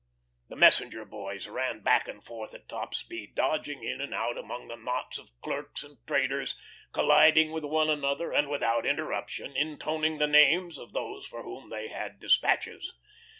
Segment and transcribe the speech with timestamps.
[0.49, 4.67] The messenger boys ran back and forth at top speed, dodging in and out among
[4.67, 6.55] the knots of clerks and traders,
[6.91, 11.89] colliding with one another, and without interruption intoning the names of those for whom they
[11.89, 12.95] had despatches.